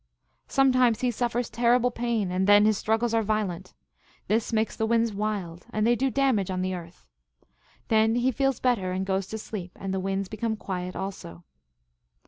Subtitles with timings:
[0.47, 3.75] Sometimes he suffers terrible pain, and then his struggles are violent.
[4.27, 7.05] This makes the winds wild, and they do damage on the earth.
[7.87, 11.43] Then he feels better and goes to sleep, and the winds become quiet also.